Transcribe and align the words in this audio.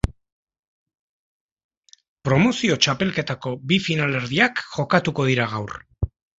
Promozio 2.29 2.79
txapelketako 2.87 3.55
bi 3.73 3.81
finalerdiak 3.91 4.67
jokatuko 4.75 5.31
dira 5.33 5.51
gaur. 5.57 5.81